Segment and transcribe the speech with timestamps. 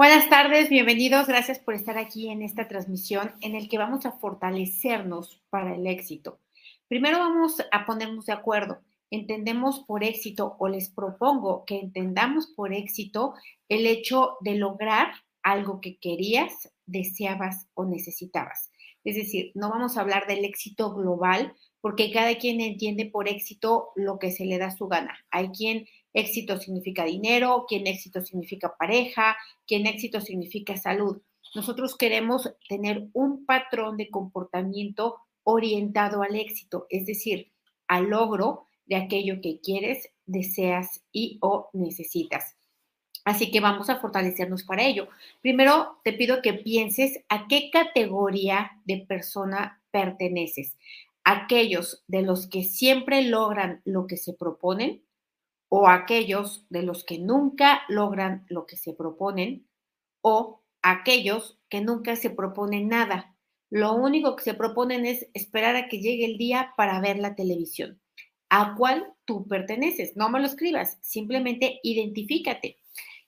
[0.00, 1.26] Buenas tardes, bienvenidos.
[1.26, 5.86] Gracias por estar aquí en esta transmisión en el que vamos a fortalecernos para el
[5.86, 6.40] éxito.
[6.88, 8.80] Primero vamos a ponernos de acuerdo.
[9.10, 13.34] Entendemos por éxito o les propongo que entendamos por éxito
[13.68, 18.70] el hecho de lograr algo que querías, deseabas o necesitabas.
[19.04, 23.90] Es decir, no vamos a hablar del éxito global porque cada quien entiende por éxito
[23.96, 25.18] lo que se le da su gana.
[25.30, 31.20] Hay quien éxito significa dinero, quien éxito significa pareja, quien éxito significa salud.
[31.54, 37.50] Nosotros queremos tener un patrón de comportamiento orientado al éxito, es decir,
[37.88, 42.56] al logro de aquello que quieres, deseas y o necesitas.
[43.24, 45.08] Así que vamos a fortalecernos para ello.
[45.42, 50.76] Primero, te pido que pienses a qué categoría de persona perteneces.
[51.24, 55.02] Aquellos de los que siempre logran lo que se proponen,
[55.70, 59.68] o aquellos de los que nunca logran lo que se proponen
[60.20, 63.36] o aquellos que nunca se proponen nada.
[63.70, 67.36] Lo único que se proponen es esperar a que llegue el día para ver la
[67.36, 68.00] televisión.
[68.48, 70.16] ¿A cuál tú perteneces?
[70.16, 72.78] No me lo escribas, simplemente identifícate.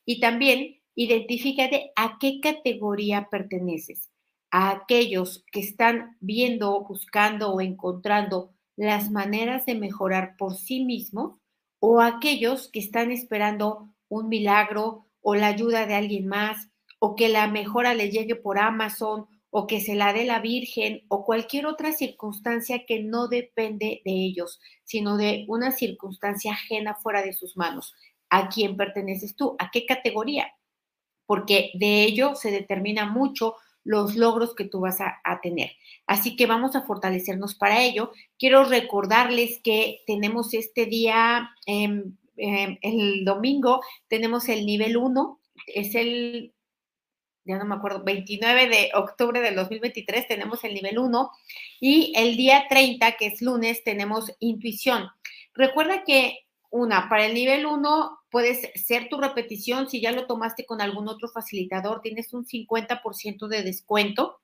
[0.04, 4.10] Y también identifícate a qué categoría perteneces.
[4.50, 11.41] A aquellos que están viendo, buscando o encontrando las maneras de mejorar por sí mismos
[11.84, 16.68] o aquellos que están esperando un milagro o la ayuda de alguien más,
[17.00, 21.02] o que la mejora le llegue por Amazon, o que se la dé la Virgen,
[21.08, 27.20] o cualquier otra circunstancia que no depende de ellos, sino de una circunstancia ajena fuera
[27.20, 27.96] de sus manos.
[28.30, 29.56] ¿A quién perteneces tú?
[29.58, 30.52] ¿A qué categoría?
[31.26, 35.72] Porque de ello se determina mucho los logros que tú vas a, tener.
[36.06, 38.12] Así que vamos a fortalecernos para ello.
[38.38, 45.94] Quiero recordarles que tenemos este día, em, em, el domingo, tenemos el nivel 1, es
[45.94, 46.54] el,
[47.44, 51.30] ya no me acuerdo, 29 de octubre del 2023 tenemos el nivel 1
[51.80, 55.08] y el día 30, que es lunes, tenemos intuición.
[55.54, 60.64] Recuerda que una, para el nivel 1 puedes ser tu repetición, si ya lo tomaste
[60.64, 64.40] con algún otro facilitador, tienes un 50% de descuento.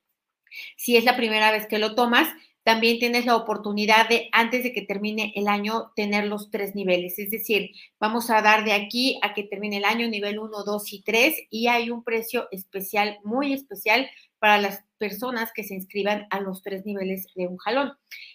[0.76, 2.28] Si es la primera vez que lo tomas,
[2.62, 7.18] también tienes la oportunidad de, antes de que termine el año, tener los tres niveles.
[7.18, 10.92] Es decir, vamos a dar de aquí a que termine el año nivel 1, 2
[10.92, 16.26] y 3 y hay un precio especial, muy especial para las personas que se inscriban
[16.30, 17.92] a los tres niveles de un jalón.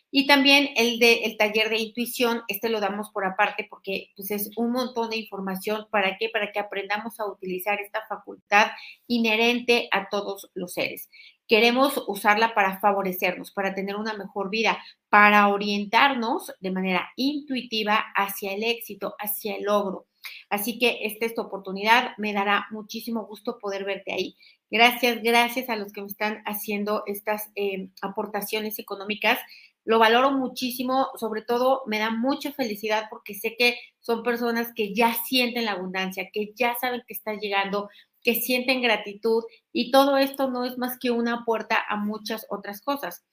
[0.09, 4.31] Y también el de el taller de intuición, este lo damos por aparte porque pues,
[4.31, 8.67] es un montón de información para qué, para que aprendamos a utilizar esta facultad
[9.07, 11.09] inherente a todos los seres.
[11.47, 14.77] Queremos usarla para favorecernos, para tener una mejor vida,
[15.09, 20.05] para orientarnos de manera intuitiva hacia el éxito, hacia el logro.
[20.49, 24.37] Así que esta es tu oportunidad, me dará muchísimo gusto poder verte ahí.
[24.73, 29.37] Gracias, gracias a los que me están haciendo estas eh, aportaciones económicas.
[29.85, 34.95] Lo valoro muchísimo, sobre todo me da mucha felicidad porque sé que son personas que
[34.95, 37.87] ya sienten la abundancia, que ya saben que está llegando,
[38.23, 42.81] que sienten gratitud y todo esto no es más que una puerta a muchas otras
[42.81, 43.23] cosas.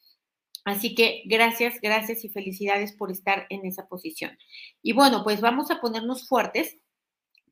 [0.67, 4.37] Así que gracias, gracias y felicidades por estar en esa posición.
[4.83, 6.77] Y bueno, pues vamos a ponernos fuertes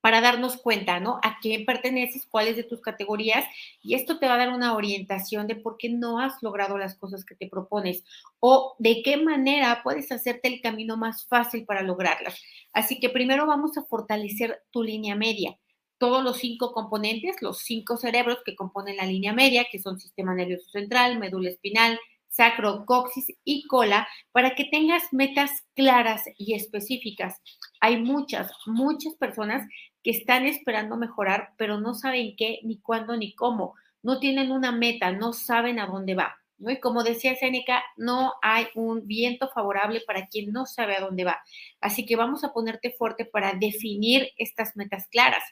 [0.01, 1.19] para darnos cuenta, ¿no?
[1.23, 3.45] A quién perteneces, cuáles de tus categorías,
[3.83, 6.97] y esto te va a dar una orientación de por qué no has logrado las
[6.97, 8.05] cosas que te propones
[8.41, 12.41] o de qué manera puedes hacerte el camino más fácil para lograrlas.
[12.73, 15.59] Así que primero vamos a fortalecer tu línea media.
[15.99, 20.33] Todos los cinco componentes, los cinco cerebros que componen la línea media, que son sistema
[20.33, 21.99] nervioso central, médula espinal,
[22.39, 27.43] sacro, coxis y cola, para que tengas metas claras y específicas.
[27.81, 29.69] Hay muchas, muchas personas
[30.05, 33.75] que están esperando mejorar, pero no saben qué, ni cuándo, ni cómo.
[34.05, 36.37] No tienen una meta, no saben a dónde va.
[36.59, 36.71] ¿no?
[36.71, 41.25] Y como decía Seneca, no hay un viento favorable para quien no sabe a dónde
[41.25, 41.43] va.
[41.81, 45.43] Así que vamos a ponerte fuerte para definir estas metas claras.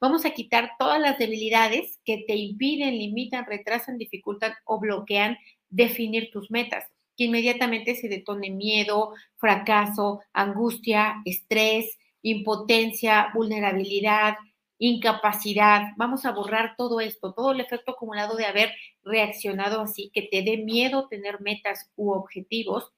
[0.00, 5.38] Vamos a quitar todas las debilidades que te impiden, limitan, retrasan, dificultan o bloquean
[5.70, 6.84] definir tus metas
[7.16, 14.36] que inmediatamente se detone miedo, fracaso, angustia, estrés, impotencia, vulnerabilidad,
[14.78, 15.92] incapacidad.
[15.96, 18.72] Vamos a borrar todo esto, todo el efecto acumulado de haber
[19.02, 22.92] reaccionado así, que te dé miedo tener metas u objetivos.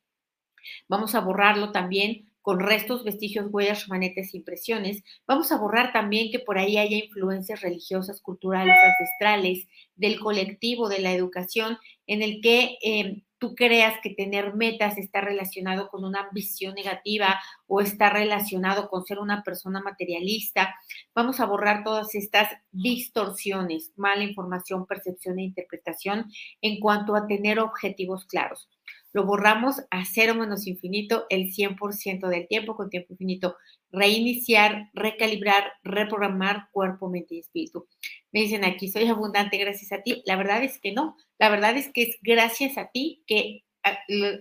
[0.89, 5.03] Vamos a borrarlo también con restos, vestigios, huellas, manetes, impresiones.
[5.27, 11.01] Vamos a borrar también que por ahí haya influencias religiosas, culturales, ancestrales, del colectivo, de
[11.01, 16.23] la educación, en el que em, tú creas que tener metas está relacionado con una
[16.23, 20.75] ambición negativa o está relacionado con ser una persona materialista.
[21.15, 27.59] Vamos a borrar todas estas distorsiones, mala información, percepción e interpretación en cuanto a tener
[27.59, 28.71] objetivos claros.
[29.13, 33.57] Lo borramos a cero menos infinito el 100% del tiempo con tiempo infinito.
[33.91, 37.87] Reiniciar, recalibrar, reprogramar cuerpo, mente y espíritu.
[38.33, 40.23] Me dicen aquí, soy abundante gracias a ti.
[40.27, 41.17] La verdad es que no.
[41.39, 43.99] La verdad es que es gracias a ti que ah,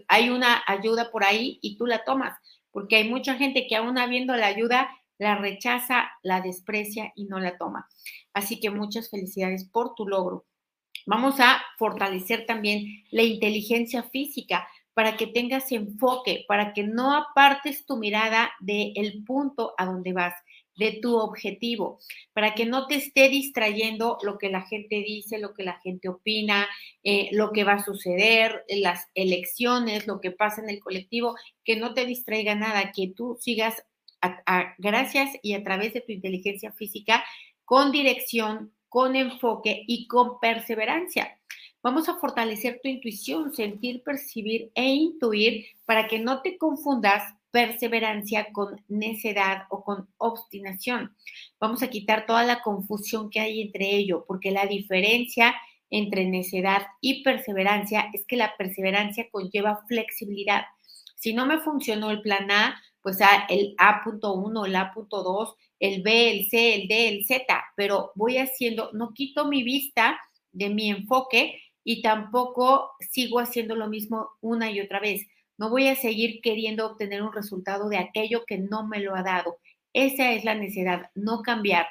[0.08, 2.38] hay una ayuda por ahí y tú la tomas.
[2.72, 7.40] Porque hay mucha gente que aún habiendo la ayuda, la rechaza, la desprecia y no
[7.40, 7.88] la toma.
[8.34, 10.46] Así que muchas felicidades por tu logro.
[11.06, 17.86] Vamos a fortalecer también la inteligencia física para que tengas enfoque, para que no apartes
[17.86, 20.34] tu mirada del punto a donde vas,
[20.76, 22.00] de tu objetivo,
[22.34, 26.08] para que no te esté distrayendo lo que la gente dice, lo que la gente
[26.08, 26.68] opina,
[27.04, 31.76] eh, lo que va a suceder, las elecciones, lo que pasa en el colectivo, que
[31.76, 33.84] no te distraiga nada, que tú sigas
[34.80, 37.24] gracias y a través de tu inteligencia física
[37.66, 41.38] con dirección, con enfoque y con perseverancia.
[41.84, 48.51] Vamos a fortalecer tu intuición, sentir, percibir e intuir para que no te confundas perseverancia
[48.51, 51.16] con necedad o con obstinación.
[51.60, 55.56] Vamos a quitar toda la confusión que hay entre ello, porque la diferencia
[55.90, 60.66] entre necedad y perseverancia es que la perseverancia conlleva flexibilidad.
[61.16, 63.19] Si no me funcionó el plan A, pues
[63.50, 67.46] el A.1, el A.2 el B, el C, el D, el Z,
[67.76, 70.20] pero voy haciendo, no quito mi vista
[70.52, 75.26] de mi enfoque y tampoco sigo haciendo lo mismo una y otra vez.
[75.58, 79.24] No voy a seguir queriendo obtener un resultado de aquello que no me lo ha
[79.24, 79.58] dado.
[79.94, 81.88] Esa es la necesidad, no cambiar,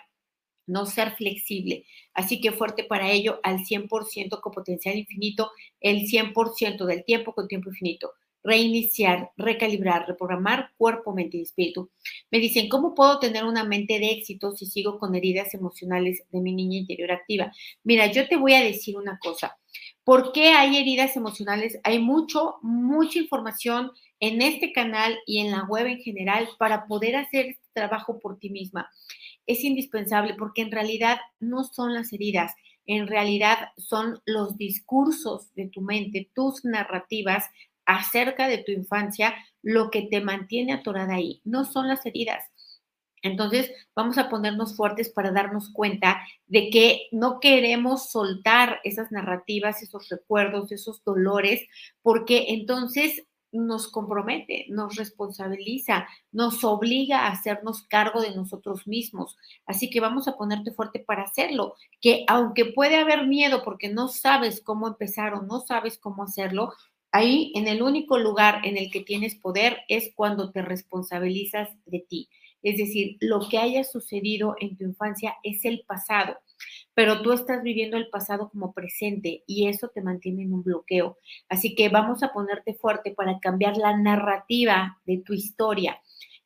[0.66, 1.84] no ser flexible.
[2.14, 5.50] Así que fuerte para ello al 100% con potencial infinito,
[5.80, 8.12] el 100% del tiempo con tiempo infinito
[8.46, 11.90] reiniciar, recalibrar, reprogramar cuerpo, mente y espíritu.
[12.30, 16.40] Me dicen, ¿cómo puedo tener una mente de éxito si sigo con heridas emocionales de
[16.40, 17.52] mi niña interior activa?
[17.82, 19.58] Mira, yo te voy a decir una cosa.
[20.04, 21.80] ¿Por qué hay heridas emocionales?
[21.82, 23.90] Hay mucho, mucha información
[24.20, 28.38] en este canal y en la web en general para poder hacer este trabajo por
[28.38, 28.88] ti misma.
[29.46, 32.52] Es indispensable porque en realidad no son las heridas,
[32.86, 37.44] en realidad son los discursos de tu mente, tus narrativas
[37.86, 42.44] acerca de tu infancia lo que te mantiene atorada ahí, no son las heridas.
[43.22, 49.82] Entonces, vamos a ponernos fuertes para darnos cuenta de que no queremos soltar esas narrativas,
[49.82, 51.66] esos recuerdos, esos dolores,
[52.02, 59.36] porque entonces nos compromete, nos responsabiliza, nos obliga a hacernos cargo de nosotros mismos.
[59.66, 64.08] Así que vamos a ponerte fuerte para hacerlo, que aunque puede haber miedo porque no
[64.08, 66.72] sabes cómo empezar o no sabes cómo hacerlo,
[67.16, 72.00] Ahí, en el único lugar en el que tienes poder es cuando te responsabilizas de
[72.06, 72.28] ti.
[72.62, 76.36] Es decir, lo que haya sucedido en tu infancia es el pasado,
[76.92, 81.16] pero tú estás viviendo el pasado como presente y eso te mantiene en un bloqueo.
[81.48, 85.98] Así que vamos a ponerte fuerte para cambiar la narrativa de tu historia.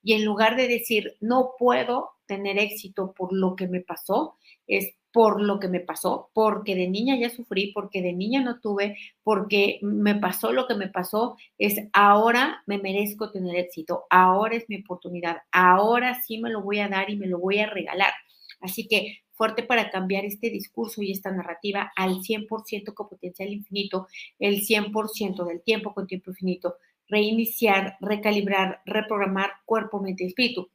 [0.05, 4.37] Y en lugar de decir, no puedo tener éxito por lo que me pasó,
[4.69, 8.61] es por lo que me pasó, porque de niña ya sufrí, porque de niña no
[8.61, 14.57] tuve, porque me pasó lo que me pasó, es ahora me merezco tener éxito, ahora
[14.57, 17.69] es mi oportunidad, ahora sí me lo voy a dar y me lo voy a
[17.69, 18.13] regalar.
[18.61, 24.07] Así que fuerte para cambiar este discurso y esta narrativa al 100% con potencial infinito,
[24.39, 26.77] el 100% del tiempo con tiempo infinito,
[27.09, 30.71] reiniciar, recalibrar, reprogramar cuerpo, mente y espíritu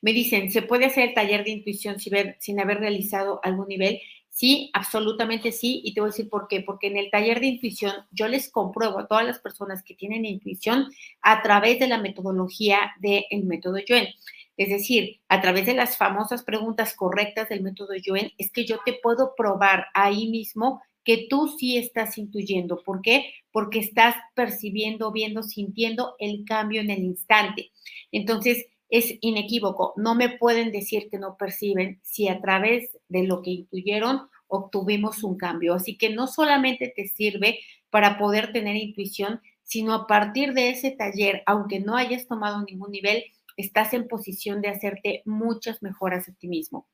[0.00, 4.00] me dicen, ¿se puede hacer el taller de intuición sin, haber realizado algún nivel?
[4.28, 5.82] Sí, absolutamente sí.
[5.84, 6.60] Y te voy a decir por qué.
[6.60, 10.24] Porque en el taller de intuición yo les compruebo a todas las personas que tienen
[10.24, 10.86] intuición
[11.20, 14.08] a través de la metodología del método Yuen.
[14.56, 18.78] Es decir, a través de las famosas preguntas correctas del método Yuen, es que yo
[18.84, 22.82] te puedo probar ahí mismo que tú sí estás intuyendo.
[22.84, 23.32] ¿Por qué?
[23.50, 27.72] Porque estás percibiendo, viendo, sintiendo el cambio en el instante.
[28.12, 29.94] Entonces, es inequívoco.
[29.96, 35.24] No me pueden decir que no perciben si a través de lo que intuyeron obtuvimos
[35.24, 35.72] un cambio.
[35.72, 40.90] Así que no solamente te sirve para poder tener intuición, sino a partir de ese
[40.90, 43.24] taller, aunque no hayas tomado ningún nivel,
[43.56, 46.86] estás en posición de hacerte muchas mejoras a ti mismo.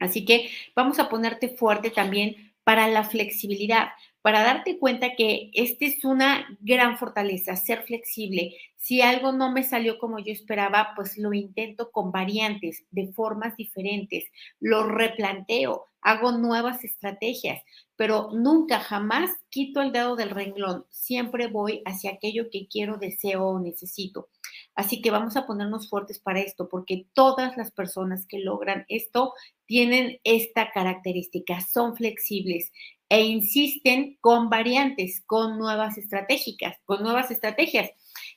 [0.00, 3.90] Así que vamos a ponerte fuerte también para la flexibilidad
[4.22, 8.54] para darte cuenta que esta es una gran fortaleza, ser flexible.
[8.78, 13.56] Si algo no me salió como yo esperaba, pues lo intento con variantes, de formas
[13.56, 14.24] diferentes,
[14.60, 17.60] lo replanteo, hago nuevas estrategias,
[17.96, 20.86] pero nunca, jamás quito el dedo del renglón.
[20.90, 24.28] Siempre voy hacia aquello que quiero, deseo o necesito.
[24.74, 29.34] Así que vamos a ponernos fuertes para esto, porque todas las personas que logran esto
[29.66, 32.72] tienen esta característica, son flexibles
[33.08, 37.90] e insisten con variantes, con nuevas estratégicas, con nuevas estrategias.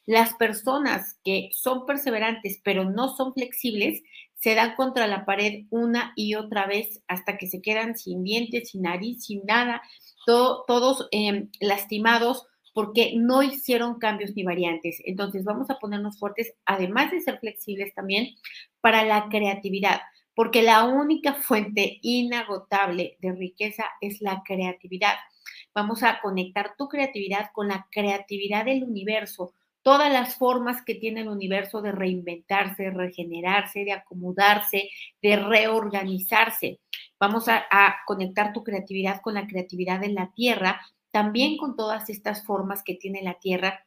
[0.05, 4.01] Las personas que son perseverantes pero no son flexibles
[4.35, 8.69] se dan contra la pared una y otra vez hasta que se quedan sin dientes,
[8.69, 9.83] sin nariz, sin nada,
[10.25, 15.01] todos em, lastimados porque no hicieron cambios ni variantes.
[15.05, 18.35] Entonces vamos a ponernos fuertes, además de ser flexibles también,
[18.79, 20.01] para la creatividad,
[20.33, 25.15] porque la única fuente inagotable de riqueza es la creatividad.
[25.75, 31.21] Vamos a conectar tu creatividad con la creatividad del universo, todas las formas que tiene
[31.21, 34.89] el universo de reinventarse, de regenerarse, de acomodarse,
[35.21, 36.79] de reorganizarse.
[37.19, 37.63] Vamos a,
[38.05, 42.95] conectar tu creatividad con la creatividad de la Tierra, también con todas estas formas que
[42.95, 43.85] tiene la Tierra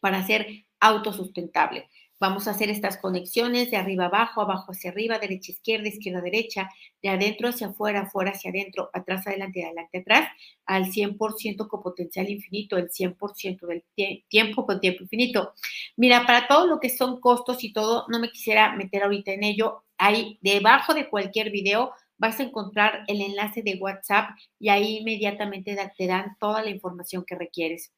[0.00, 1.88] para ser autosustentable.
[2.20, 6.70] Vamos a hacer estas conexiones de arriba abajo, abajo hacia arriba, derecha izquierda, izquierda derecha,
[7.02, 10.28] de adentro hacia afuera, afuera hacia adentro, atrás adelante, adelante atrás,
[10.64, 13.84] al 100% con potencial infinito, el 100% del
[14.28, 15.54] tiempo con tiempo infinito.
[15.96, 19.42] Mira, para todo lo que son costos y todo, no me quisiera meter ahorita en
[19.42, 19.84] ello.
[19.98, 24.30] Ahí debajo de cualquier video vas a encontrar el enlace de WhatsApp
[24.60, 27.92] y ahí inmediatamente te dan toda la información que requieres.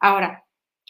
[0.00, 0.46] Ahora,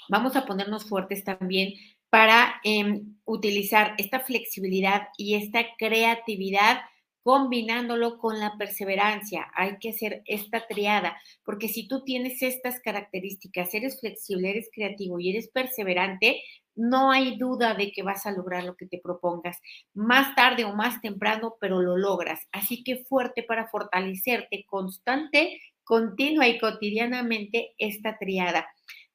[0.08, 1.74] vamos a ponernos fuertes también
[2.10, 6.78] para em, utilizar esta flexibilidad y esta creatividad
[7.22, 9.50] combinándolo con la perseverancia.
[9.54, 15.20] Hay que hacer esta triada, porque si tú tienes estas características, eres flexible, eres creativo
[15.20, 16.40] y eres perseverante,
[16.74, 19.58] no hay duda de que vas a lograr lo que te propongas,
[19.92, 22.40] más tarde o más temprano, pero lo logras.
[22.50, 28.66] Así que fuerte para fortalecerte constante, continua y cotidianamente esta triada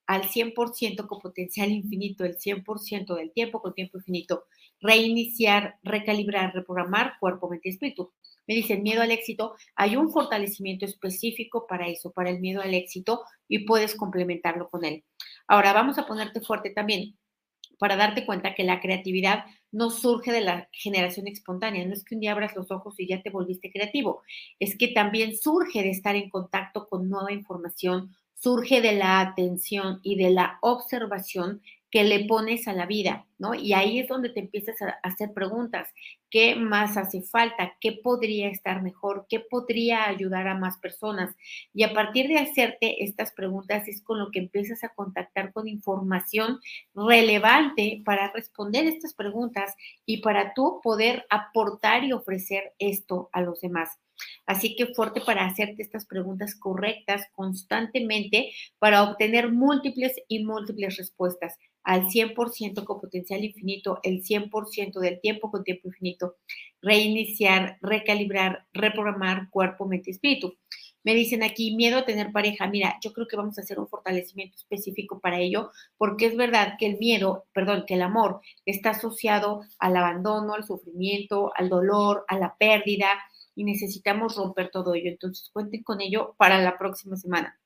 [0.06, 4.46] al 100% con potencial infinito, el 100% del tiempo con tiempo infinito.
[4.82, 8.12] Reiniciar, recalibrar, reprogramar cuerpo, mente y espíritu.
[8.48, 9.56] Me dicen miedo al éxito.
[9.76, 14.84] Hay un fortalecimiento específico para eso, para el miedo al éxito, y puedes complementarlo con
[14.84, 15.04] él.
[15.48, 17.18] Ahora vamos a ponerte fuerte también
[17.80, 22.16] para darte cuenta que la creatividad no surge de la generación espontánea, no es que
[22.16, 24.22] un día abras los ojos y ya te volviste creativo,
[24.60, 30.02] es que también surge de estar en contacto con nueva información, surge de la atención
[30.04, 34.40] y de la observación que le pones a la vida, Y ahí es donde te
[34.40, 35.90] empiezas a hacer preguntas.
[36.30, 37.74] ¿Qué más hace falta?
[37.82, 39.26] ¿Qué podría estar mejor?
[39.30, 41.36] ¿Qué podría ayudar a más personas?
[41.74, 45.68] Y a partir de hacerte estas preguntas es con lo que empiezas a contactar con
[45.68, 46.60] información
[46.96, 53.60] relevante para responder estas preguntas y para tú poder aportar y ofrecer esto a los
[53.60, 54.00] demás.
[54.46, 61.58] Así que fuerte para hacerte estas preguntas correctas constantemente para obtener múltiples y múltiples respuestas
[61.84, 63.00] al 100% con
[63.34, 66.36] potencial infinito, el 100% del tiempo con tiempo infinito,
[66.82, 70.56] reiniciar, recalibrar, reprogramar cuerpo, mente y espíritu.
[71.04, 72.68] Me dicen aquí, miedo a tener pareja.
[72.68, 76.76] Mira, yo creo que vamos a hacer un fortalecimiento específico para ello, porque es verdad
[76.80, 82.24] que el miedo, perdón, que el amor está asociado al abandono, al sufrimiento, al dolor,
[82.30, 83.10] a la pérdida,
[83.56, 85.10] y necesitamos romper todo ello.
[85.10, 87.60] Entonces, cuenten con ello para la próxima semana.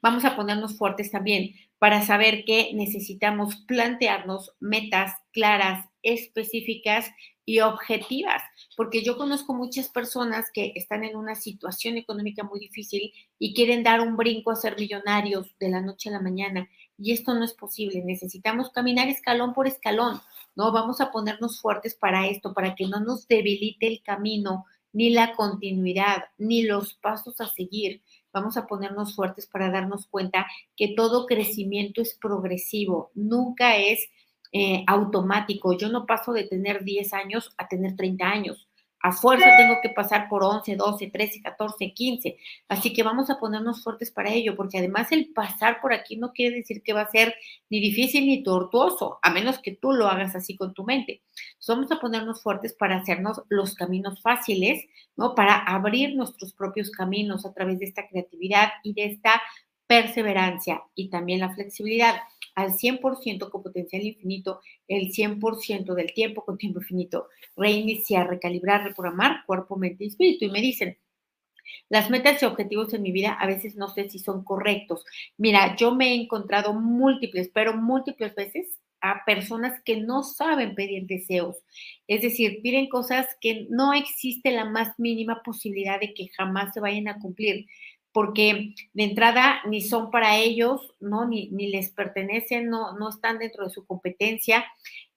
[0.00, 7.10] Vamos a ponernos fuertes también para saber que necesitamos plantearnos metas claras, específicas
[7.44, 8.42] y objetivas,
[8.74, 13.82] porque yo conozco muchas personas que están en una situación económica muy difícil y quieren
[13.82, 17.44] dar un brinco a ser millonarios de la noche a la mañana y esto no
[17.44, 18.02] es posible.
[18.02, 20.22] Necesitamos caminar escalón por escalón,
[20.56, 20.72] ¿no?
[20.72, 24.64] Vamos a ponernos fuertes para esto, para que no nos debilite el camino,
[24.94, 28.00] ni la continuidad, ni los pasos a seguir.
[28.34, 34.10] Vamos a ponernos fuertes para darnos cuenta que todo crecimiento es progresivo, nunca es
[34.52, 35.76] eh, automático.
[35.78, 38.68] Yo no paso de tener 10 años a tener 30 años
[39.04, 42.38] a fuerza tengo que pasar por 11, 12, 13, 14, 15.
[42.70, 46.32] Así que vamos a ponernos fuertes para ello, porque además el pasar por aquí no
[46.32, 47.34] quiere decir que va a ser
[47.68, 51.20] ni difícil ni tortuoso, a menos que tú lo hagas así con tu mente.
[51.68, 55.34] Vamos a ponernos fuertes para hacernos los caminos fáciles, ¿no?
[55.34, 59.42] Para abrir nuestros propios caminos a través de esta creatividad y de esta
[59.86, 62.14] perseverancia y también la flexibilidad
[62.54, 69.44] al 100% con potencial infinito, el 100% del tiempo con tiempo infinito, reiniciar, recalibrar, reprogramar
[69.46, 70.44] cuerpo, mente y espíritu.
[70.44, 70.98] Y me dicen,
[71.88, 75.04] las metas y objetivos en mi vida a veces no sé si son correctos.
[75.36, 81.06] Mira, yo me he encontrado múltiples, pero múltiples veces a personas que no saben pedir
[81.06, 81.58] deseos.
[82.08, 86.80] Es decir, piden cosas que no existe la más mínima posibilidad de que jamás se
[86.80, 87.66] vayan a cumplir,
[88.14, 91.26] porque de entrada ni son para ellos, ¿no?
[91.26, 94.64] Ni, ni les pertenecen, no, no están dentro de su competencia.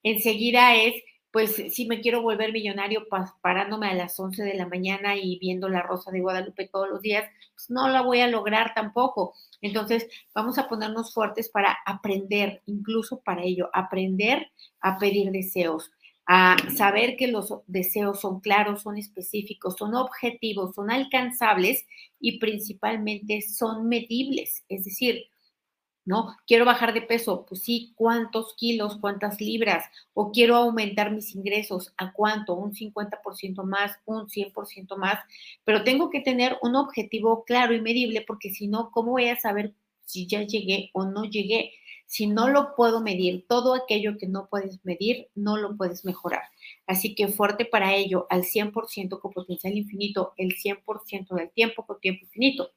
[0.04, 0.96] Enseguida es
[1.32, 3.06] pues si me quiero volver millonario
[3.42, 7.02] parándome a las 11 de la mañana y viendo la Rosa de Guadalupe todos los
[7.02, 9.36] días, pues no la voy a lograr tampoco.
[9.62, 14.52] Entonces, vamos a ponernos fuertes para aprender, incluso para ello, aprender
[14.82, 15.92] a pedir deseos,
[16.28, 21.86] a saber que los deseos son claros, son específicos, son objetivos, son alcanzables
[22.20, 24.66] y principalmente son medibles.
[24.68, 25.28] Es decir,
[26.06, 26.36] ¿no?
[26.48, 29.86] Quiero bajar de peso, pues sí, ¿cuántos kilos, cuántas libras?
[30.14, 32.56] O quiero aumentar mis ingresos, ¿a cuánto?
[32.56, 35.20] Un 50% más, un 100% más,
[35.66, 39.40] pero tengo que tener un objetivo claro y medible porque si no, ¿cómo voy a
[39.40, 39.74] saber
[40.06, 41.74] si ya llegué o no llegué?
[42.08, 46.44] Si no lo puedo medir, todo aquello que no puedes medir, no lo puedes mejorar.
[46.88, 52.00] Así que fuerte para ello, al 100% con potencial infinito, el 100% del tiempo con
[52.00, 52.72] tiempo infinito.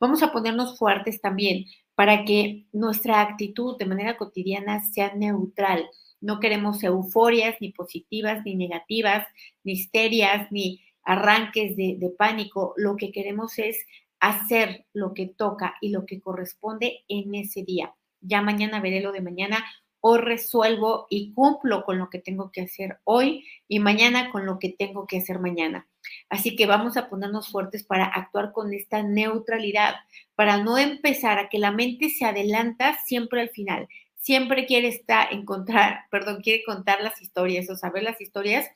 [0.00, 5.86] Vamos a ponernos fuertes también para que nuestra actitud de manera cotidiana sea neutral.
[6.22, 9.26] No queremos euforias ni positivas ni negativas,
[9.62, 12.72] ni histerias, ni arranques de, de pánico.
[12.78, 13.76] Lo que queremos es
[14.20, 17.94] hacer lo que toca y lo que corresponde en ese día.
[18.20, 19.64] Ya mañana veré lo de mañana.
[20.00, 24.58] Hoy resuelvo y cumplo con lo que tengo que hacer hoy y mañana con lo
[24.58, 25.86] que tengo que hacer mañana.
[26.28, 29.96] Así que vamos a ponernos fuertes para actuar con esta neutralidad,
[30.34, 33.88] para no empezar a que la mente se adelanta siempre al final.
[34.16, 38.68] Siempre quiere estar, encontrar, perdón, quiere contar las historias o saber las historias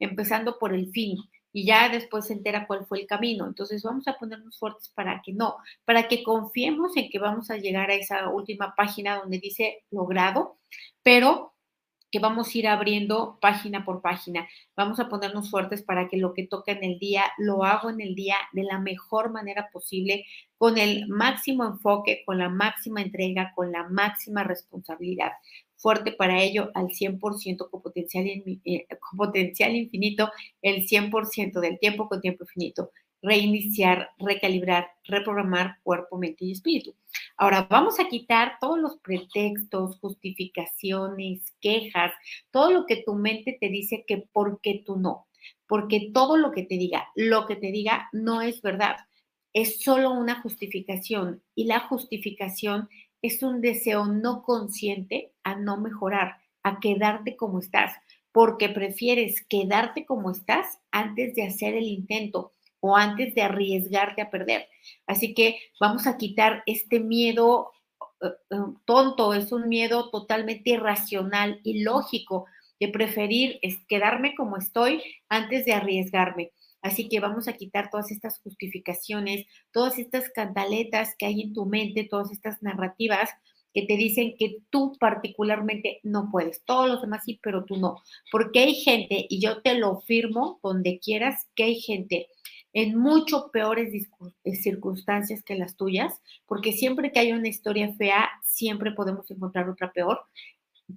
[0.00, 1.18] empezando por el fin
[1.52, 3.46] y ya después se entera cuál fue el camino.
[3.46, 7.56] Entonces vamos a ponernos fuertes para que no, para que confiemos en que vamos a
[7.56, 10.58] llegar a esa última página donde dice logrado,
[11.02, 11.52] pero
[12.12, 14.46] que vamos a ir abriendo página por página.
[14.76, 18.02] Vamos a ponernos fuertes para que lo que toca en el día lo hago en
[18.02, 20.26] el día de la mejor manera posible,
[20.58, 25.32] con el máximo enfoque, con la máxima entrega, con la máxima responsabilidad.
[25.82, 30.30] Fuerte para ello al 100% con potencial, eh, con potencial infinito,
[30.62, 32.90] el 100% del tiempo con tiempo infinito
[33.22, 36.94] reiniciar, recalibrar, reprogramar cuerpo, mente y espíritu.
[37.36, 42.12] Ahora vamos a quitar todos los pretextos, justificaciones, quejas,
[42.50, 45.26] todo lo que tu mente te dice que por qué tú no.
[45.66, 48.96] Porque todo lo que te diga, lo que te diga no es verdad.
[49.52, 52.88] Es solo una justificación y la justificación
[53.22, 57.94] es un deseo no consciente a no mejorar, a quedarte como estás,
[58.32, 64.30] porque prefieres quedarte como estás antes de hacer el intento o antes de arriesgarte a
[64.30, 64.68] perder.
[65.06, 67.70] Así que vamos a quitar este miedo
[68.20, 72.46] eh, eh, tonto, es un miedo totalmente irracional y lógico
[72.80, 76.50] de preferir quedarme como estoy antes de arriesgarme.
[76.82, 81.64] Así que vamos a quitar todas estas justificaciones, todas estas cantaletas que hay en tu
[81.64, 83.30] mente, todas estas narrativas
[83.72, 86.62] que te dicen que tú particularmente no puedes.
[86.64, 88.02] Todos los demás sí, pero tú no.
[88.30, 92.28] Porque hay gente, y yo te lo firmo donde quieras, que hay gente
[92.74, 93.92] en mucho peores
[94.44, 99.68] eh, circunstancias que las tuyas, porque siempre que hay una historia fea, siempre podemos encontrar
[99.68, 100.20] otra peor.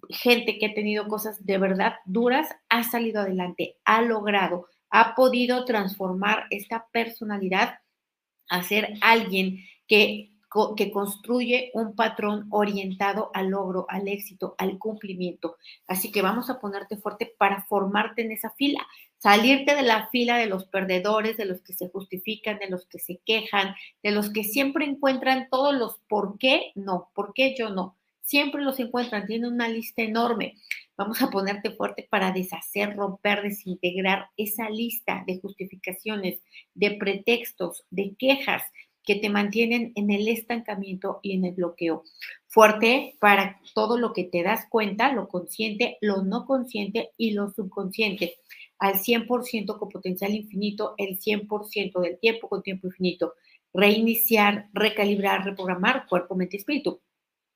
[0.09, 5.65] Gente que ha tenido cosas de verdad duras ha salido adelante, ha logrado, ha podido
[5.65, 7.79] transformar esta personalidad
[8.49, 10.31] a ser alguien que
[10.77, 15.57] que construye un patrón orientado al logro, al éxito, al cumplimiento.
[15.85, 20.37] Así que vamos a ponerte fuerte para formarte en esa fila, salirte de la fila
[20.37, 24.29] de los perdedores, de los que se justifican, de los que se quejan, de los
[24.29, 27.97] que siempre encuentran todos los por qué no, por qué yo no.
[28.21, 30.55] Siempre los encuentran, tienen una lista enorme.
[30.97, 36.39] Vamos a ponerte fuerte para deshacer, romper, desintegrar esa lista de justificaciones,
[36.73, 38.63] de pretextos, de quejas,
[39.05, 42.03] que te mantienen en el estancamiento y en el bloqueo.
[42.47, 47.51] Fuerte para todo lo que te das cuenta, lo consciente, lo no consciente y lo
[47.51, 48.37] subconsciente.
[48.79, 53.33] Al 100% con potencial infinito, el 100% del tiempo con tiempo infinito.
[53.73, 57.01] Reiniciar, recalibrar, reprogramar cuerpo, mente, espíritu.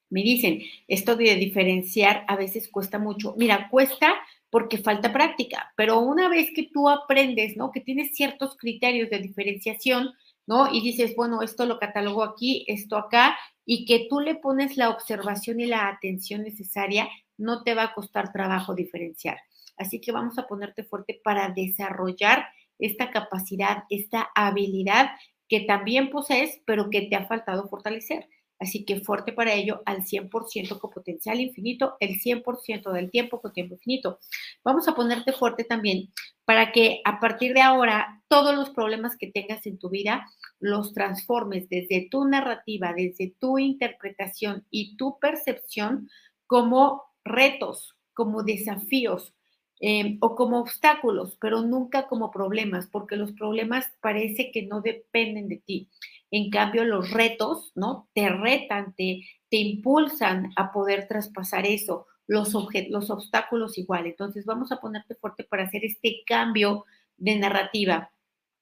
[0.09, 3.35] Me dicen, esto de diferenciar a veces cuesta mucho.
[3.37, 4.13] Mira, cuesta
[4.49, 7.71] porque falta práctica, pero una vez que tú aprendes, ¿no?
[7.71, 10.11] Que tienes ciertos criterios de diferenciación,
[10.47, 10.73] ¿no?
[10.73, 14.89] Y dices, bueno, esto lo catalogo aquí, esto acá, y que tú le pones la
[14.89, 19.37] observación y la atención necesaria, no te va a costar trabajo diferenciar.
[19.77, 22.47] Así que vamos a ponerte fuerte para desarrollar
[22.79, 25.11] esta capacidad, esta habilidad
[25.47, 28.27] que también posees, pero que te ha faltado fortalecer.
[28.59, 33.53] Así que fuerte para ello al 100% con potencial infinito, el 100% del tiempo con
[33.53, 34.19] tiempo infinito.
[34.63, 36.09] Vamos a ponerte fuerte también
[36.45, 40.27] para que a partir de ahora todos los problemas que tengas en tu vida
[40.59, 46.09] los transformes desde tu narrativa, desde tu interpretación y tu percepción
[46.47, 49.35] como retos, como desafíos,
[49.81, 55.47] eh, o como obstáculos, pero nunca como problemas, porque los problemas parece que no dependen
[55.47, 55.89] de ti.
[56.31, 58.09] En cambio, los retos, ¿no?
[58.13, 62.53] Te retan, te, te impulsan a poder traspasar eso, los,
[62.89, 64.05] los obstáculos igual.
[64.07, 66.85] Entonces, vamos a ponerte fuerte para hacer este cambio
[67.17, 68.11] de narrativa,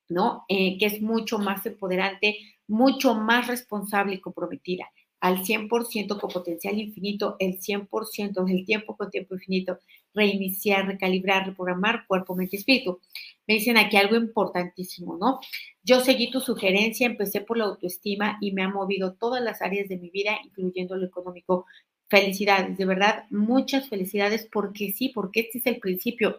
[0.09, 0.45] ¿no?
[0.49, 4.87] Eh, que es mucho más empoderante, mucho más responsable y comprometida
[5.19, 9.79] al 100% con potencial infinito, el 100% del tiempo con tiempo infinito,
[10.17, 12.99] reiniciar, recalibrar, reprogramar cuerpo, mente y espíritu.
[13.47, 15.39] Me dicen aquí algo importantísimo, ¿no?
[15.83, 19.87] Yo seguí tu sugerencia, empecé por la autoestima y me ha movido todas las áreas
[19.87, 21.65] de mi vida, incluyendo lo económico.
[22.09, 26.37] Felicidades, de verdad, muchas felicidades porque sí, porque este es el principio.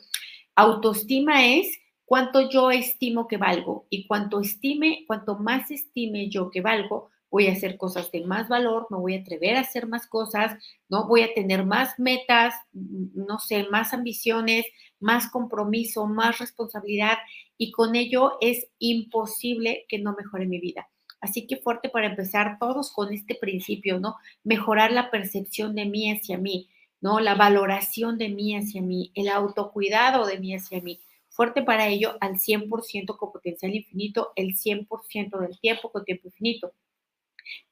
[0.54, 6.62] Autoestima es cuánto yo estimo que valgo y cuanto estime, cuanto más estime yo que
[6.62, 10.06] valgo, voy a hacer cosas de más valor, me voy a atrever a hacer más
[10.06, 10.56] cosas,
[10.88, 11.06] ¿no?
[11.06, 14.66] Voy a tener más metas, no sé, más ambiciones,
[15.00, 17.18] más compromiso, más responsabilidad
[17.56, 20.88] y con ello es imposible que no mejore mi vida.
[21.20, 24.16] Así que fuerte para empezar todos con este principio, ¿no?
[24.44, 27.20] Mejorar la percepción de mí hacia mí, ¿no?
[27.20, 31.00] La valoración de mí hacia mí, el autocuidado de mí hacia mí.
[31.28, 36.72] Fuerte para ello al 100% con potencial infinito, el 100% del tiempo con tiempo infinito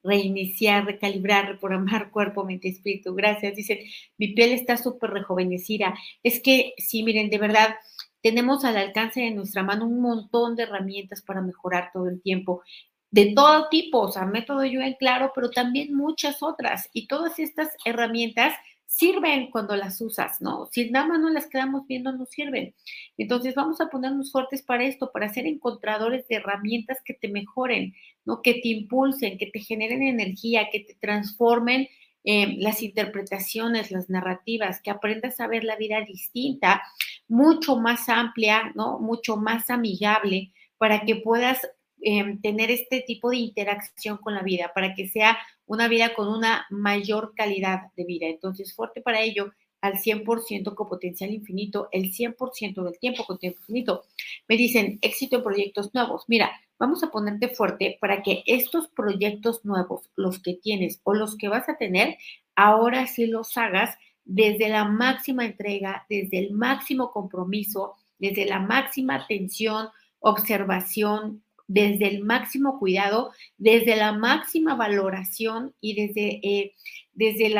[0.03, 3.13] reiniciar, recalibrar, reprogramar cuerpo, mente, espíritu.
[3.15, 3.55] Gracias.
[3.55, 3.79] Dicen,
[4.17, 5.93] mi piel está súper rejuvenecida.
[6.23, 7.75] Es que sí, miren, de verdad,
[8.21, 12.63] tenemos al alcance de nuestra mano un montón de herramientas para mejorar todo el tiempo
[13.09, 16.89] de todo tipo, o sea, método yo en claro, pero también muchas otras.
[16.93, 18.53] Y todas estas herramientas
[18.97, 20.67] sirven cuando las usas, ¿no?
[20.71, 22.73] Si nada más no las quedamos viendo, no sirven.
[23.15, 27.93] Entonces vamos a ponernos fuertes para esto, para ser encontradores de herramientas que te mejoren,
[28.25, 28.41] ¿no?
[28.41, 31.87] Que te impulsen, que te generen energía, que te transformen
[32.23, 36.81] eh, las interpretaciones, las narrativas, que aprendas a ver la vida distinta,
[37.27, 38.97] mucho más amplia, ¿no?
[38.97, 41.67] Mucho más amigable, para que puedas
[41.99, 46.27] Em, tener este tipo de interacción con la vida, para que sea una vida con
[46.27, 48.27] una mayor calidad de vida.
[48.27, 53.59] Entonces, fuerte para ello al 100% con potencial infinito, el 100% del tiempo con tiempo
[53.61, 54.03] infinito.
[54.47, 56.25] Me dicen éxito en proyectos nuevos.
[56.27, 61.35] Mira, vamos a ponerte fuerte para que estos proyectos nuevos, los que tienes o los
[61.35, 62.17] que vas a tener,
[62.55, 69.15] ahora sí los hagas desde la máxima entrega, desde el máximo compromiso, desde la máxima
[69.15, 76.73] atención, observación, desde el máximo cuidado, desde la máxima valoración y desde, eh,
[77.13, 77.53] desde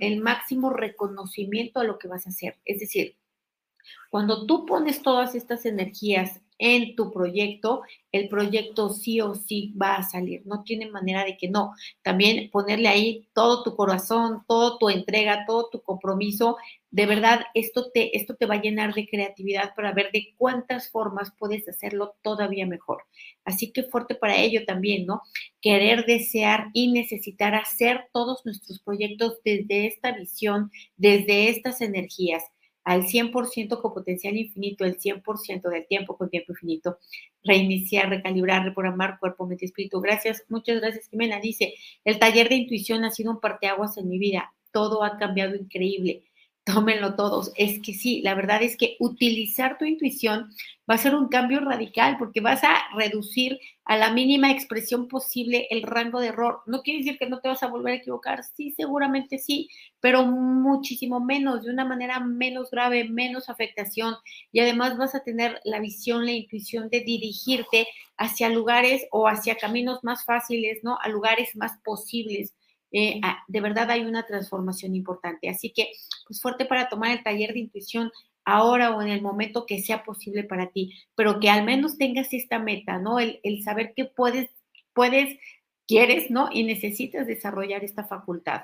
[0.00, 2.58] el máximo reconocimiento a lo que vas a hacer.
[2.64, 3.16] Es decir,
[4.10, 7.82] cuando tú pones todas estas energías en tu proyecto,
[8.12, 10.42] el proyecto sí o sí va a salir.
[10.44, 11.74] No tiene manera de que no.
[12.02, 16.58] También ponerle ahí todo tu corazón, toda tu entrega, todo tu compromiso.
[16.92, 20.90] De verdad, esto te, esto te va a llenar de creatividad para ver de cuántas
[20.90, 23.04] formas puedes hacerlo todavía mejor.
[23.44, 25.22] Así que fuerte para ello también, ¿no?
[25.60, 32.42] Querer, desear y necesitar hacer todos nuestros proyectos desde esta visión, desde estas energías
[32.82, 36.98] al 100% con potencial infinito, el 100% del tiempo con tiempo infinito.
[37.44, 40.00] Reiniciar, recalibrar, reprogramar cuerpo, mente, espíritu.
[40.00, 41.38] Gracias, muchas gracias, Jimena.
[41.40, 41.74] Dice,
[42.04, 44.52] el taller de intuición ha sido un parteaguas en mi vida.
[44.72, 46.24] Todo ha cambiado increíble
[46.64, 47.52] tómenlo todos.
[47.56, 50.50] Es que sí, la verdad es que utilizar tu intuición
[50.88, 55.66] va a ser un cambio radical porque vas a reducir a la mínima expresión posible
[55.70, 56.60] el rango de error.
[56.66, 59.68] No quiere decir que no te vas a volver a equivocar, sí, seguramente sí,
[60.00, 64.14] pero muchísimo menos, de una manera menos grave, menos afectación
[64.52, 69.56] y además vas a tener la visión, la intuición de dirigirte hacia lugares o hacia
[69.56, 70.98] caminos más fáciles, ¿no?
[71.02, 72.54] A lugares más posibles
[72.92, 75.48] eh, de verdad hay una transformación importante.
[75.48, 75.92] Así que,
[76.26, 78.10] pues fuerte para tomar el taller de intuición
[78.44, 82.32] ahora o en el momento que sea posible para ti, pero que al menos tengas
[82.32, 83.18] esta meta, ¿no?
[83.18, 84.50] El, saber que puedes,
[84.92, 85.38] puedes,
[85.86, 86.48] quieres, ¿no?
[86.52, 88.62] Y necesitas desarrollar esta facultad.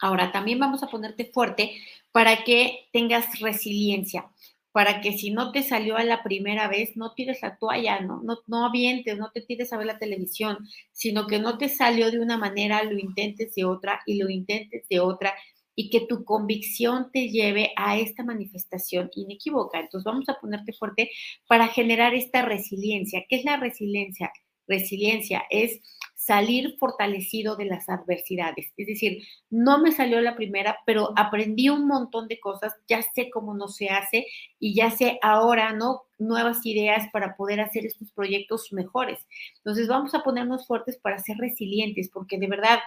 [0.00, 1.72] Ahora, también vamos a ponerte fuerte
[2.10, 4.26] para que tengas resiliencia
[4.72, 8.22] para que si no te salió a la primera vez, no tires la toalla, no,
[8.22, 10.58] no, no avientes, no te tires a ver la televisión,
[10.92, 14.88] sino que no te salió de una manera, lo intentes de otra y lo intentes
[14.88, 15.34] de otra
[15.74, 19.80] y que tu convicción te lleve a esta manifestación inequívoca.
[19.80, 21.10] Entonces vamos a ponerte fuerte
[21.46, 23.24] para generar esta resiliencia.
[23.28, 24.32] ¿Qué es la resiliencia?
[24.66, 25.80] Resiliencia es
[26.24, 28.72] salir fortalecido de las adversidades.
[28.76, 33.28] Es decir, no me salió la primera, pero aprendí un montón de cosas, ya sé
[33.28, 34.26] cómo no se hace
[34.60, 36.02] y ya sé ahora, ¿no?
[36.18, 39.26] Nuevas ideas para poder hacer estos proyectos mejores.
[39.56, 42.78] Entonces, vamos a ponernos fuertes para ser resilientes, porque de verdad,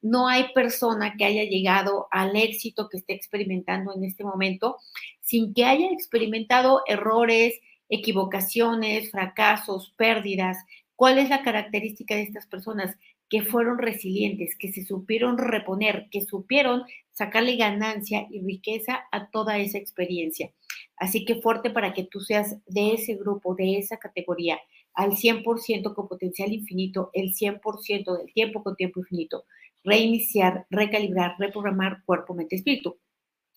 [0.00, 4.78] no hay persona que haya llegado al éxito que esté experimentando en este momento
[5.20, 10.56] sin que haya experimentado errores, equivocaciones, fracasos, pérdidas.
[11.00, 12.94] ¿Cuál es la característica de estas personas?
[13.30, 19.56] Que fueron resilientes, que se supieron reponer, que supieron sacarle ganancia y riqueza a toda
[19.56, 20.52] esa experiencia.
[20.98, 24.58] Así que fuerte para que tú seas de ese grupo, de esa categoría,
[24.92, 29.44] al 100% con potencial infinito, el 100% del tiempo con tiempo infinito.
[29.82, 32.98] Reiniciar, recalibrar, reprogramar cuerpo, mente, espíritu.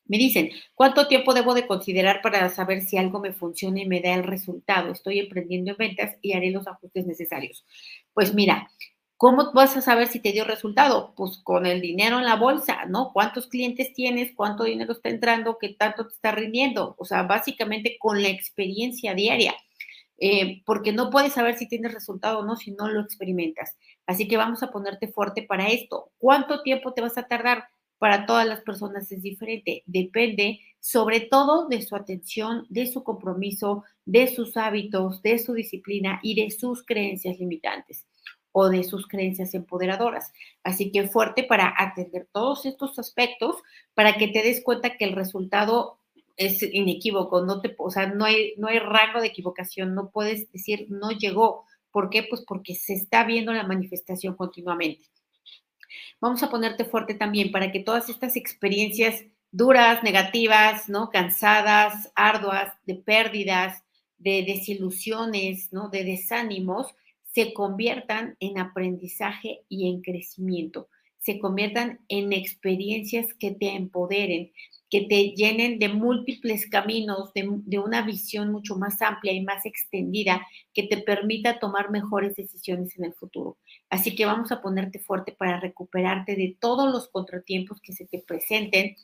[0.06, 4.02] Me dicen, ¿cuánto tiempo debo de considerar para saber si algo me funciona y me
[4.02, 4.92] da el resultado?
[4.92, 7.66] Estoy emprendiendo en ventas y haré los ajustes necesarios.
[8.14, 8.70] Pues mira,
[9.18, 11.14] ¿cómo vas a saber si te dio resultado?
[11.16, 13.12] Pues con el dinero en la bolsa, ¿no?
[13.14, 14.34] ¿Cuántos clientes tienes?
[14.36, 15.58] ¿Cuánto dinero está entrando?
[15.60, 16.96] ¿Qué tanto te está rindiendo?
[16.98, 19.56] O sea, básicamente con la experiencia diaria.
[20.20, 23.78] Eh, porque no puedes saber si tienes resultado o no si no lo experimentas.
[24.06, 26.12] Así que vamos a ponerte fuerte para esto.
[26.18, 27.66] ¿Cuánto tiempo te vas a tardar?
[28.04, 29.82] Para todas las personas es diferente.
[29.86, 36.20] Depende sobre todo de su atención, de su compromiso, de sus hábitos, de su disciplina
[36.22, 38.06] y de sus creencias limitantes
[38.52, 40.34] o de sus creencias empoderadoras.
[40.66, 43.56] Así que fuerte para atender todos estos aspectos
[43.94, 45.98] para que te des cuenta que el resultado
[46.36, 50.52] es inequívoco, no te, o sea, no hay, no hay rango de equivocación, no puedes
[50.52, 51.64] decir no llegó.
[51.90, 52.28] ¿Por qué?
[52.30, 55.06] Pues porque se está viendo la manifestación continuamente.
[56.24, 61.10] Vamos a ponerte fuerte también para que todas estas experiencias duras, negativas, ¿no?
[61.10, 63.84] Cansadas, arduas, de pérdidas,
[64.20, 65.90] de desilusiones, ¿no?
[65.90, 66.96] De desánimos,
[67.34, 70.88] se conviertan en aprendizaje y en crecimiento,
[71.20, 74.54] se conviertan en experiencias que te empoderen,
[74.94, 79.66] que te llenen de múltiples caminos, de, de, una visión mucho más amplia y más
[79.66, 83.58] extendida, que te permita tomar mejores decisiones en el futuro.
[83.90, 88.20] Así que vamos a ponerte fuerte para recuperarte de todos los contratiempos que se te
[88.20, 88.96] presenten,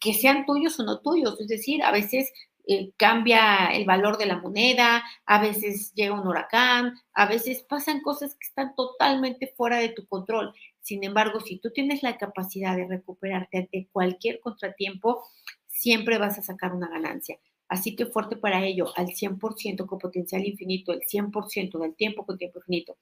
[0.00, 1.40] que sean tuyos o no tuyos.
[1.40, 2.32] Es decir, a veces
[2.70, 8.02] eh, cambia el valor de la moneda, a veces llega un huracán, a veces pasan
[8.02, 10.52] cosas que están totalmente fuera de tu control.
[10.82, 15.24] Sin embargo, si tú tienes la capacidad de recuperarte ante cualquier contratiempo,
[15.66, 17.38] siempre vas a sacar una ganancia.
[17.68, 22.36] Así que fuerte para ello, al 100% con potencial infinito, el 100% del tiempo con
[22.36, 22.98] tiempo infinito.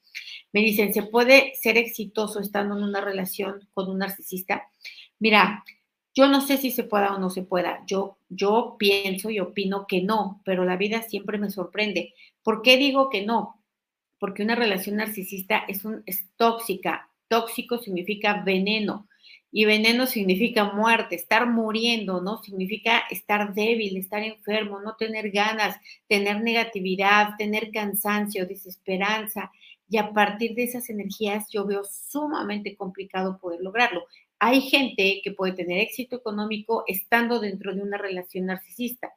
[0.52, 4.68] Me dicen, ¿se puede ser exitoso estando en una relación con un narcisista?
[5.18, 5.64] Mira,
[6.16, 7.85] yo no sé si se pueda o no se pueda.
[7.87, 12.14] Yo, yo pienso y opino que no, pero la vida siempre me sorprende.
[12.42, 13.62] ¿Por qué digo que no?
[14.18, 19.09] Porque una relación narcisista es, un, es tóxica, Tóxico significa veneno
[19.50, 22.42] y veneno significa muerte, estar muriendo, ¿no?
[22.42, 25.76] Significa estar débil, estar enfermo, no tener ganas,
[26.09, 29.50] tener negatividad, tener cansancio, desesperanza.
[29.88, 34.05] Y a partir de esas energías yo veo sumamente complicado poder lograrlo.
[34.38, 39.12] Hay gente que puede tener éxito económico estando dentro de una relación narcisista,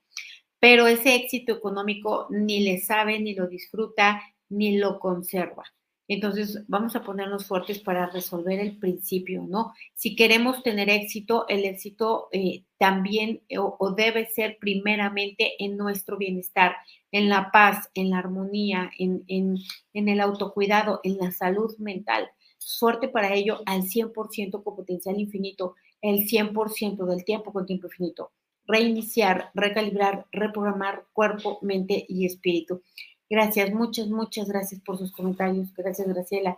[0.60, 5.64] pero ese éxito económico ni le sabe, ni lo disfruta, ni lo conserva.
[6.10, 9.74] Entonces, vamos a ponernos fuertes para resolver el principio, ¿no?
[9.94, 16.18] Si queremos tener éxito, el éxito eh, también eh, o, debe ser primeramente en nuestro
[16.18, 16.76] bienestar,
[17.12, 22.28] en la paz, en la armonía, en, en el autocuidado, en la salud mental.
[22.60, 28.32] Suerte para ello al 100% con potencial infinito, el 100% del tiempo con tiempo infinito.
[28.68, 32.84] Reiniciar, recalibrar, reprogramar cuerpo, mente y espíritu.
[33.30, 35.74] Gracias, muchas, muchas gracias por sus comentarios.
[35.74, 36.58] Gracias, Graciela.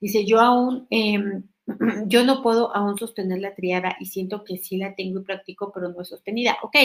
[0.00, 1.44] Dice, yo aún, em,
[2.06, 5.70] yo no puedo aún sostener la triada y siento que sí la tengo y practico,
[5.72, 6.56] pero no es sostenida.
[6.62, 6.76] Ok,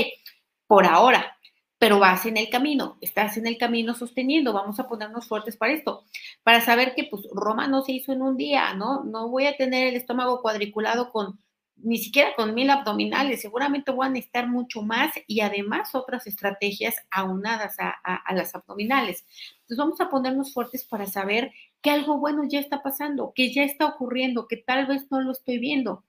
[0.68, 1.38] por ahora,
[1.80, 5.74] pero vas en el camino, estás en el camino sosteniendo, vamos a ponernos fuertes para
[5.74, 6.04] esto,
[6.44, 9.04] para saber que pues Roma no se hizo en un día, ¿no?
[9.06, 11.40] No voy a tener el estómago cuadriculado con
[11.82, 16.96] ni siquiera con mil abdominales, seguramente voy a necesitar mucho más y además otras estrategias
[17.10, 19.26] aunadas a, las abdominales.
[19.62, 23.64] Entonces vamos a ponernos fuertes para saber que algo bueno ya está pasando, que ya
[23.64, 26.04] está ocurriendo, que tal vez no lo estoy viendo,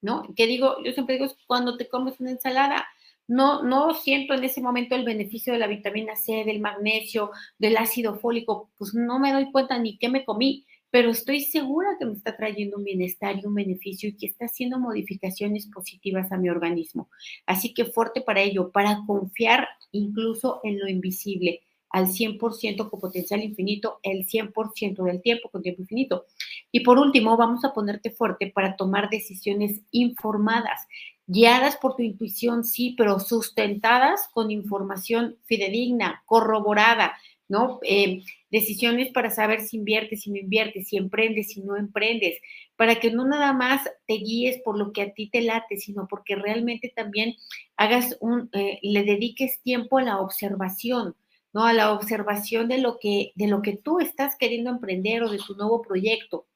[0.00, 0.22] ¿no?
[0.36, 2.86] Que digo, yo siempre digo, cuando te comes una ensalada,
[3.28, 7.76] no, no siento en ese momento el beneficio de la vitamina C, del magnesio, del
[7.76, 12.06] ácido fólico, pues no me doy cuenta ni qué me comí pero estoy segura que
[12.06, 16.38] me está trayendo un bienestar y un beneficio y que está haciendo modificaciones positivas a
[16.38, 17.10] mi organismo.
[17.46, 21.60] Así que fuerte para ello, para confiar incluso en lo invisible,
[21.90, 26.26] al 100% con potencial infinito, el 100% del tiempo con tiempo infinito.
[26.70, 30.86] Y por último, vamos a ponerte fuerte para tomar decisiones informadas,
[31.28, 37.16] guiadas por tu intuición, sí, pero sustentadas con información fidedigna, corroborada,
[37.48, 37.78] ¿no?
[37.82, 42.38] Eh, decisiones para saber si inviertes, si no inviertes, si emprendes, si no emprendes,
[42.76, 46.08] para que no nada más te guíes por lo que a ti te late, sino
[46.08, 47.34] porque realmente también
[47.76, 51.14] hagas un, eh, le dediques tiempo a la observación,
[51.52, 51.64] ¿no?
[51.64, 55.38] A la observación de lo que, de lo que tú estás queriendo emprender o de
[55.38, 56.46] tu nuevo proyecto.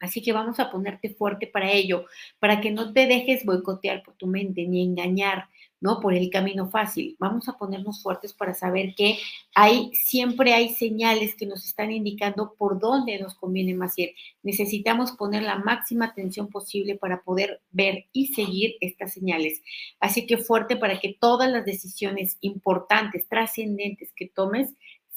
[0.00, 2.06] Así que vamos a ponerte fuerte para ello,
[2.38, 5.48] para que no te dejes boicotear por tu mente ni engañar,
[5.80, 6.00] ¿no?
[6.00, 7.14] Por el camino fácil.
[7.18, 9.18] Vamos a ponernos fuertes para saber que
[9.54, 14.14] hay, siempre hay señales que nos están indicando por dónde nos conviene más ir.
[14.42, 19.62] Necesitamos poner la máxima atención posible para poder ver y seguir estas señales.
[20.00, 24.70] Así que fuerte para que todas las decisiones importantes, trascendentes que tomes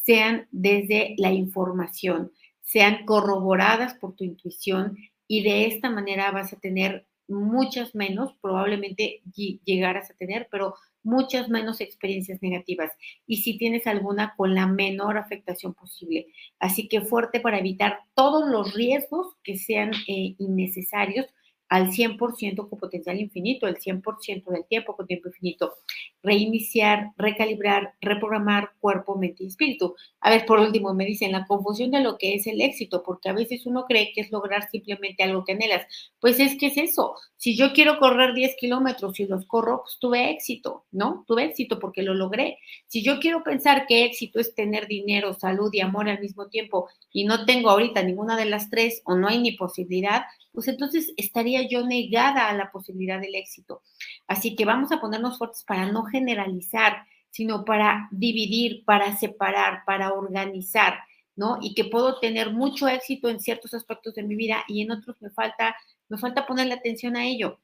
[0.04, 2.32] sean desde la información,
[2.68, 9.22] sean corroboradas por tu intuición y de esta manera vas a tener muchas menos, probablemente
[9.66, 12.92] llegarás a tener, pero muchas menos experiencias negativas.
[13.26, 16.28] Y si tienes alguna, con la menor afectación posible.
[16.60, 21.28] Así que fuerte para evitar todos los riesgos que sean eh, innecesarios
[21.70, 25.76] al 100% con potencial infinito, el 100% del tiempo con tiempo infinito.
[26.24, 29.96] Reiniciar, recalibrar, reprogramar cuerpo, mente y espíritu.
[30.22, 33.30] A ver, por último, me dicen la confusión de lo que es el éxito, porque
[33.30, 35.86] a veces uno cree que es lograr simplemente algo que anhelas.
[36.20, 37.16] Pues es que es eso.
[37.36, 41.24] Si yo quiero correr 10 kilómetros y los corro, pues tuve éxito, ¿no?
[41.28, 42.58] Tuve éxito porque lo logré.
[42.88, 46.90] Si yo quiero pensar que éxito es tener dinero, salud y amor al mismo tiempo
[47.12, 51.14] y no tengo ahorita ninguna de las tres o no hay ni posibilidad, pues entonces
[51.62, 53.82] yo negada a la posibilidad del éxito.
[54.28, 60.14] Así que vamos a ponernos fuertes para no generalizar, sino para dividir, para separar, para
[60.14, 61.00] organizar,
[61.36, 61.60] ¿no?
[61.62, 65.22] Y que puedo tener mucho éxito en ciertos aspectos de mi vida y en otros
[65.22, 65.76] me falta,
[66.10, 67.60] me falta ponerle atención a ello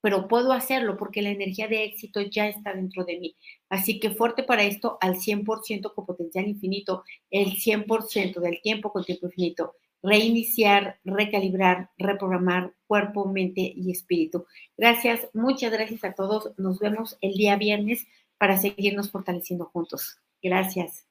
[0.00, 3.36] pero puedo hacerlo porque la energía de éxito ya está dentro de mí.
[3.68, 9.04] Así que fuerte para esto al 100% con potencial infinito, el 100% del tiempo con
[9.04, 14.46] tiempo infinito reiniciar, recalibrar, reprogramar cuerpo, mente y espíritu.
[14.76, 16.52] Gracias, muchas gracias a todos.
[16.56, 18.06] Nos vemos el día viernes
[18.38, 20.18] para seguirnos fortaleciendo juntos.
[20.42, 21.09] Gracias.